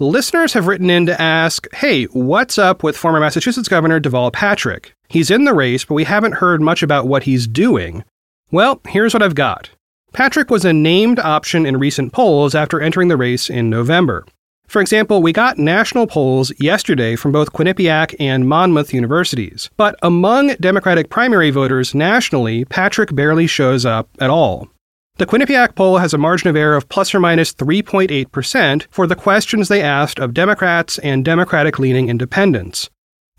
Listeners 0.01 0.55
have 0.55 0.67
written 0.67 0.91
in 0.91 1.07
to 1.07 1.21
ask, 1.23 1.73
hey, 1.75 2.07
what's 2.07 2.59
up 2.59 2.83
with 2.83 2.97
former 2.97 3.21
Massachusetts 3.21 3.69
Governor 3.69 4.01
Deval 4.01 4.33
Patrick? 4.33 4.97
He's 5.09 5.31
in 5.31 5.45
the 5.45 5.55
race, 5.55 5.85
but 5.85 5.95
we 5.95 6.03
haven't 6.03 6.33
heard 6.33 6.61
much 6.61 6.83
about 6.83 7.07
what 7.07 7.23
he's 7.23 7.47
doing. 7.47 8.03
Well, 8.51 8.81
here's 8.89 9.15
what 9.15 9.23
I've 9.23 9.37
got. 9.37 9.71
Patrick 10.13 10.51
was 10.51 10.65
a 10.65 10.73
named 10.73 11.21
option 11.21 11.65
in 11.65 11.77
recent 11.77 12.13
polls 12.13 12.57
after 12.57 12.81
entering 12.81 13.07
the 13.07 13.17
race 13.17 13.49
in 13.49 13.71
November. 13.71 14.27
For 14.71 14.81
example, 14.81 15.21
we 15.21 15.33
got 15.33 15.59
national 15.59 16.07
polls 16.07 16.53
yesterday 16.61 17.17
from 17.17 17.33
both 17.33 17.53
Quinnipiac 17.53 18.15
and 18.21 18.49
Monmouth 18.49 18.95
universities. 18.95 19.69
But 19.77 19.97
among 20.01 20.55
Democratic 20.61 21.11
primary 21.11 21.51
voters 21.51 21.93
nationally, 21.93 22.65
Patrick 22.67 23.13
barely 23.13 23.49
shows 23.49 23.85
up 23.85 24.09
at 24.21 24.31
all. 24.31 24.69
The 25.17 25.27
Quinnipiac 25.27 25.75
poll 25.75 25.99
has 25.99 26.15
a 26.15 26.19
margin 26.19 26.51
of 26.51 26.55
error 26.55 26.77
of 26.77 26.89
plus 26.89 27.13
or 27.13 27.19
minus 27.19 27.53
3.8% 27.53 28.87
for 28.93 29.09
the 29.09 29.17
questions 29.17 29.67
they 29.67 29.83
asked 29.83 30.21
of 30.21 30.35
Democrats 30.35 30.99
and 31.01 31.25
Democratic 31.25 31.81
leaning 31.81 32.09
independents. 32.09 32.89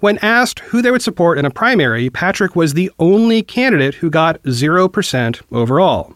When 0.02 0.18
asked 0.18 0.60
who 0.60 0.82
they 0.82 0.92
would 0.92 1.02
support 1.02 1.38
in 1.38 1.46
a 1.46 1.50
primary, 1.50 2.10
Patrick 2.10 2.58
was 2.58 2.74
the 2.74 2.92
only 3.00 3.42
candidate 3.42 3.96
who 3.96 4.10
got 4.10 4.44
0% 4.44 5.42
overall. 5.50 6.14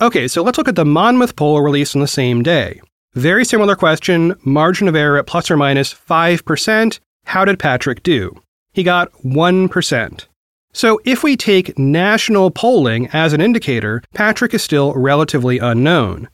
Okay, 0.00 0.26
so 0.26 0.42
let's 0.42 0.56
look 0.56 0.68
at 0.68 0.76
the 0.76 0.86
Monmouth 0.86 1.36
poll 1.36 1.60
released 1.60 1.94
on 1.94 2.00
the 2.00 2.08
same 2.08 2.42
day. 2.42 2.80
Very 3.16 3.46
similar 3.46 3.76
question, 3.76 4.34
margin 4.44 4.88
of 4.88 4.94
error 4.94 5.16
at 5.16 5.26
plus 5.26 5.50
or 5.50 5.56
minus 5.56 5.94
5%. 5.94 7.00
How 7.24 7.46
did 7.46 7.58
Patrick 7.58 8.02
do? 8.02 8.42
He 8.74 8.82
got 8.82 9.10
1%. 9.24 10.26
So 10.74 11.00
if 11.06 11.22
we 11.22 11.34
take 11.34 11.78
national 11.78 12.50
polling 12.50 13.08
as 13.14 13.32
an 13.32 13.40
indicator, 13.40 14.02
Patrick 14.12 14.52
is 14.52 14.62
still 14.62 14.92
relatively 14.92 15.58
unknown. 15.58 16.28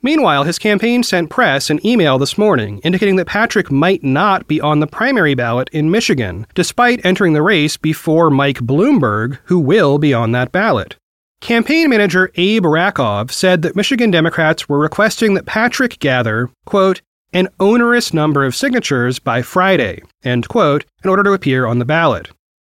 Meanwhile, 0.00 0.44
his 0.44 0.58
campaign 0.58 1.02
sent 1.02 1.28
press 1.28 1.68
an 1.68 1.86
email 1.86 2.16
this 2.16 2.38
morning 2.38 2.78
indicating 2.78 3.16
that 3.16 3.26
Patrick 3.26 3.70
might 3.70 4.02
not 4.02 4.48
be 4.48 4.58
on 4.58 4.80
the 4.80 4.86
primary 4.86 5.34
ballot 5.34 5.68
in 5.70 5.90
Michigan, 5.90 6.46
despite 6.54 7.04
entering 7.04 7.34
the 7.34 7.42
race 7.42 7.76
before 7.76 8.30
Mike 8.30 8.60
Bloomberg, 8.60 9.38
who 9.44 9.58
will 9.58 9.98
be 9.98 10.14
on 10.14 10.32
that 10.32 10.50
ballot. 10.50 10.96
Campaign 11.42 11.90
manager 11.90 12.30
Abe 12.36 12.62
Rakov 12.62 13.32
said 13.32 13.62
that 13.62 13.74
Michigan 13.74 14.12
Democrats 14.12 14.68
were 14.68 14.78
requesting 14.78 15.34
that 15.34 15.44
Patrick 15.44 15.98
gather, 15.98 16.48
quote, 16.66 17.02
an 17.32 17.48
onerous 17.58 18.14
number 18.14 18.44
of 18.44 18.54
signatures 18.54 19.18
by 19.18 19.42
Friday, 19.42 20.02
end 20.22 20.48
quote, 20.48 20.84
in 21.02 21.10
order 21.10 21.24
to 21.24 21.32
appear 21.32 21.66
on 21.66 21.80
the 21.80 21.84
ballot. 21.84 22.30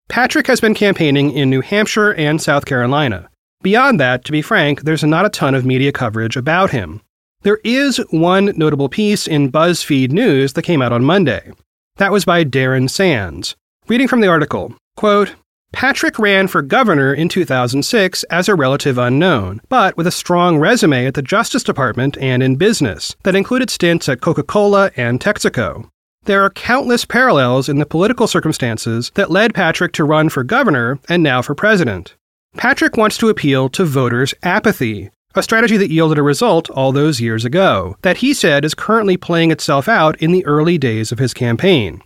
Patrick 0.08 0.46
has 0.46 0.62
been 0.62 0.76
campaigning 0.76 1.32
in 1.32 1.50
New 1.50 1.62
Hampshire 1.62 2.14
and 2.14 2.40
South 2.40 2.66
Carolina. 2.66 3.28
Beyond 3.64 4.00
that, 4.00 4.24
to 4.26 4.32
be 4.32 4.44
frank, 4.44 4.84
there's 4.84 5.04
not 5.04 5.26
a 5.26 5.30
ton 5.30 5.56
of 5.56 5.66
media 5.66 5.92
coverage 5.92 6.38
about 6.38 6.70
him. 6.70 7.02
There 7.42 7.60
is 7.64 7.98
one 8.12 8.54
notable 8.56 8.88
piece 8.88 9.26
in 9.26 9.52
BuzzFeed 9.52 10.12
News 10.12 10.54
that 10.54 10.62
came 10.62 10.84
out 10.84 10.94
on 10.94 11.04
Monday. 11.04 11.54
That 11.98 12.12
was 12.12 12.24
by 12.24 12.46
Darren 12.46 12.88
Sands. 12.88 13.56
Reading 13.88 14.08
from 14.08 14.22
the 14.22 14.28
article, 14.28 14.76
quote, 14.96 15.34
Patrick 15.72 16.18
ran 16.18 16.48
for 16.48 16.62
governor 16.62 17.14
in 17.14 17.30
2006 17.30 18.24
as 18.24 18.50
a 18.50 18.56
relative 18.56 18.98
unknown, 18.98 19.62
but 19.70 19.96
with 19.96 20.08
a 20.08 20.12
strong 20.12 20.58
resume 20.58 21.06
at 21.06 21.14
the 21.14 21.22
Justice 21.22 21.64
Department 21.64 22.18
and 22.20 22.42
in 22.42 22.56
business 22.56 23.16
that 23.24 23.36
included 23.36 23.70
stints 23.70 24.10
at 24.10 24.20
Coca 24.22 24.44
Cola 24.44 24.92
and 24.98 25.20
Texaco. 25.20 25.90
There 26.26 26.44
are 26.44 26.50
countless 26.50 27.06
parallels 27.06 27.70
in 27.70 27.78
the 27.78 27.86
political 27.86 28.28
circumstances 28.28 29.12
that 29.16 29.32
led 29.32 29.54
Patrick 29.54 29.94
to 29.94 30.04
run 30.04 30.30
for 30.30 30.44
governor 30.44 31.00
and 31.08 31.24
now 31.24 31.42
for 31.42 31.56
president. 31.56 32.16
Patrick 32.58 32.98
wants 32.98 33.18
to 33.20 33.30
appeal 33.30 33.70
to 33.70 33.86
voters' 33.86 34.34
apathy, 34.44 35.12
a 35.36 35.44
strategy 35.44 35.78
that 35.78 35.92
yielded 35.92 36.18
a 36.18 36.24
result 36.24 36.70
all 36.72 36.92
those 36.92 37.22
years 37.22 37.46
ago, 37.46 37.96
that 38.02 38.18
he 38.18 38.34
said 38.34 38.66
is 38.66 38.74
currently 38.74 39.18
playing 39.18 39.52
itself 39.52 39.88
out 39.88 40.20
in 40.22 40.32
the 40.32 40.46
early 40.46 40.78
days 40.78 41.12
of 41.12 41.20
his 41.20 41.34
campaign. 41.34 42.02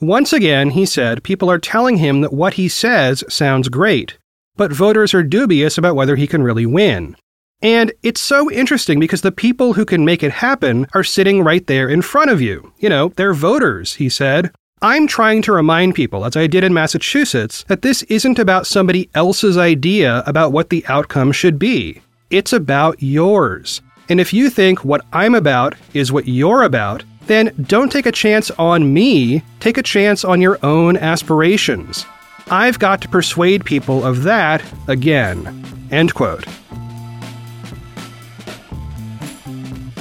Once 0.00 0.30
again, 0.34 0.70
he 0.70 0.84
said 0.84 1.24
people 1.24 1.50
are 1.50 1.58
telling 1.58 1.96
him 1.96 2.20
that 2.20 2.32
what 2.32 2.54
he 2.54 2.68
says 2.68 3.24
sounds 3.30 3.70
great, 3.70 4.18
but 4.54 4.70
voters 4.70 5.14
are 5.14 5.22
dubious 5.22 5.78
about 5.78 5.96
whether 5.96 6.16
he 6.16 6.26
can 6.26 6.42
really 6.42 6.66
win. 6.66 7.16
And 7.62 7.90
it's 8.02 8.20
so 8.20 8.50
interesting 8.50 9.00
because 9.00 9.22
the 9.22 9.32
people 9.32 9.72
who 9.72 9.86
can 9.86 10.04
make 10.04 10.22
it 10.22 10.32
happen 10.32 10.86
are 10.92 11.02
sitting 11.02 11.42
right 11.42 11.66
there 11.66 11.88
in 11.88 12.02
front 12.02 12.30
of 12.30 12.42
you. 12.42 12.74
You 12.78 12.90
know, 12.90 13.08
they're 13.16 13.32
voters, 13.32 13.94
he 13.94 14.10
said. 14.10 14.52
I'm 14.82 15.06
trying 15.06 15.40
to 15.42 15.52
remind 15.52 15.94
people, 15.94 16.26
as 16.26 16.36
I 16.36 16.46
did 16.46 16.62
in 16.62 16.74
Massachusetts, 16.74 17.64
that 17.68 17.80
this 17.80 18.02
isn't 18.02 18.38
about 18.38 18.66
somebody 18.66 19.08
else's 19.14 19.56
idea 19.56 20.22
about 20.26 20.52
what 20.52 20.68
the 20.68 20.84
outcome 20.88 21.32
should 21.32 21.58
be. 21.58 22.02
It's 22.28 22.52
about 22.52 23.02
yours. 23.02 23.80
And 24.10 24.20
if 24.20 24.34
you 24.34 24.50
think 24.50 24.84
what 24.84 25.06
I'm 25.14 25.34
about 25.34 25.74
is 25.94 26.12
what 26.12 26.28
you're 26.28 26.64
about, 26.64 27.02
then 27.26 27.52
don't 27.66 27.90
take 27.90 28.06
a 28.06 28.12
chance 28.12 28.50
on 28.52 28.92
me, 28.92 29.42
take 29.60 29.78
a 29.78 29.82
chance 29.82 30.24
on 30.24 30.40
your 30.40 30.58
own 30.64 30.96
aspirations. 30.96 32.06
I've 32.48 32.78
got 32.78 33.00
to 33.02 33.08
persuade 33.08 33.64
people 33.64 34.04
of 34.04 34.22
that 34.22 34.62
again. 34.88 35.64
End 35.90 36.14
quote. 36.14 36.46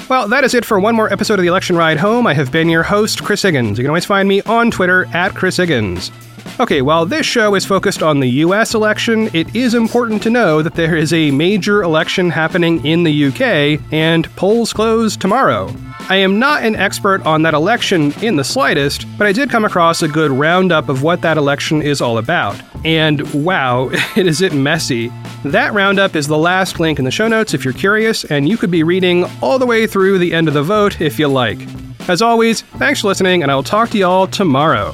Well, 0.08 0.28
that 0.28 0.44
is 0.44 0.54
it 0.54 0.64
for 0.64 0.80
one 0.80 0.96
more 0.96 1.12
episode 1.12 1.40
of 1.40 1.42
the 1.42 1.48
Election 1.48 1.76
Ride 1.76 1.98
Home. 1.98 2.28
I 2.28 2.36
have 2.36 2.52
been 2.52 2.70
your 2.70 2.84
host, 2.84 3.24
Chris 3.24 3.42
Higgins. 3.42 3.80
You 3.80 3.84
can 3.84 3.90
always 3.90 4.06
find 4.06 4.30
me 4.30 4.44
on 4.44 4.70
Twitter 4.70 5.08
at 5.16 5.34
Chris 5.34 5.58
Higgins. 5.58 6.12
Okay, 6.60 6.84
while 6.84 7.08
this 7.08 7.26
show 7.26 7.56
is 7.56 7.66
focused 7.66 8.04
on 8.04 8.20
the 8.20 8.30
US 8.30 8.76
election, 8.76 9.30
it 9.34 9.54
is 9.56 9.74
important 9.74 10.22
to 10.24 10.30
know 10.30 10.62
that 10.62 10.76
there 10.76 10.96
is 10.96 11.12
a 11.12 11.32
major 11.32 11.82
election 11.82 12.30
happening 12.30 12.86
in 12.86 13.04
the 13.04 13.26
UK, 13.26 13.82
and 13.92 14.34
polls 14.36 14.72
close 14.72 15.18
tomorrow. 15.18 15.74
I 16.08 16.18
am 16.18 16.38
not 16.38 16.64
an 16.64 16.76
expert 16.76 17.26
on 17.26 17.42
that 17.42 17.56
election 17.56 18.12
in 18.22 18.36
the 18.36 18.44
slightest, 18.44 19.08
but 19.18 19.26
I 19.26 19.32
did 19.32 19.50
come 19.50 19.66
across 19.66 20.04
a 20.04 20.08
good 20.08 20.30
roundup 20.30 20.88
of 20.88 21.02
what 21.02 21.22
that 21.22 21.36
election 21.36 21.82
is 21.82 22.00
all 22.00 22.20
about. 22.20 22.62
And 22.84 23.22
wow, 23.34 23.90
is 24.16 24.42
it 24.42 24.54
messy. 24.54 25.12
That 25.44 25.74
roundup 25.74 26.16
is 26.16 26.28
the 26.28 26.38
last 26.38 26.80
link 26.80 27.00
in 27.00 27.06
the 27.06 27.12
show 27.12 27.28
notes 27.28 27.56
if 27.56 27.66
you're 27.66 27.74
curious, 27.74 28.24
and 28.26 28.48
you 28.48 28.56
could 28.56 28.70
be 28.70 28.84
reading 28.84 29.26
all 29.42 29.58
the 29.58 29.66
way 29.66 29.88
through 29.88 30.20
the 30.20 30.32
end 30.32 30.48
of 30.48 30.54
the 30.54 30.62
vote 30.62 31.02
if 31.02 31.18
you 31.18 31.28
like. 31.28 31.60
As 32.08 32.22
always, 32.22 32.62
thanks 32.62 33.02
for 33.02 33.08
listening, 33.08 33.42
and 33.42 33.52
I 33.52 33.56
will 33.56 33.64
talk 33.64 33.90
to 33.90 33.98
y'all 33.98 34.28
tomorrow. 34.28 34.94